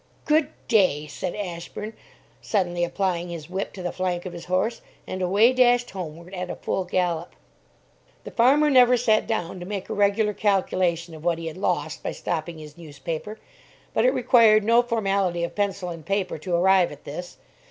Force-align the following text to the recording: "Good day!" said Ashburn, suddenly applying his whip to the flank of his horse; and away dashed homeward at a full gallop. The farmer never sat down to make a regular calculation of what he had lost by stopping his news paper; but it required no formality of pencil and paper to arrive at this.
"Good 0.25 0.49
day!" 0.67 1.05
said 1.05 1.35
Ashburn, 1.35 1.93
suddenly 2.41 2.83
applying 2.83 3.29
his 3.29 3.51
whip 3.51 3.71
to 3.73 3.83
the 3.83 3.91
flank 3.91 4.25
of 4.25 4.33
his 4.33 4.45
horse; 4.45 4.81
and 5.05 5.21
away 5.21 5.53
dashed 5.53 5.91
homeward 5.91 6.33
at 6.33 6.49
a 6.49 6.55
full 6.55 6.85
gallop. 6.85 7.35
The 8.23 8.31
farmer 8.31 8.71
never 8.71 8.97
sat 8.97 9.27
down 9.27 9.59
to 9.59 9.65
make 9.67 9.89
a 9.89 9.93
regular 9.93 10.33
calculation 10.33 11.13
of 11.13 11.23
what 11.23 11.37
he 11.37 11.45
had 11.45 11.57
lost 11.57 12.01
by 12.01 12.13
stopping 12.13 12.57
his 12.57 12.79
news 12.79 12.97
paper; 12.97 13.37
but 13.93 14.03
it 14.03 14.15
required 14.15 14.63
no 14.63 14.81
formality 14.81 15.43
of 15.43 15.53
pencil 15.53 15.89
and 15.89 16.03
paper 16.03 16.39
to 16.39 16.55
arrive 16.55 16.91
at 16.91 17.03
this. 17.03 17.37